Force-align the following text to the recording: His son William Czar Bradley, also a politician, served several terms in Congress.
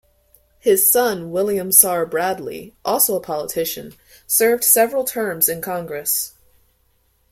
His 0.57 0.91
son 0.91 1.29
William 1.29 1.71
Czar 1.71 2.07
Bradley, 2.07 2.73
also 2.83 3.15
a 3.15 3.19
politician, 3.21 3.93
served 4.25 4.63
several 4.63 5.03
terms 5.03 5.47
in 5.47 5.61
Congress. 5.61 6.33